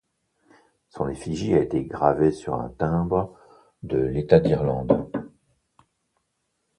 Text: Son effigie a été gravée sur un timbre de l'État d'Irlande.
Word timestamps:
Son 0.89 1.09
effigie 1.09 1.53
a 1.53 1.59
été 1.59 1.83
gravée 1.85 2.31
sur 2.31 2.55
un 2.55 2.69
timbre 2.69 3.37
de 3.83 3.99
l'État 3.99 4.39
d'Irlande. 4.39 5.11